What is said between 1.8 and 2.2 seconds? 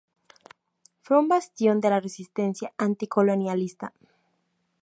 la